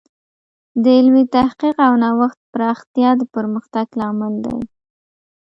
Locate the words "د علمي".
0.83-1.23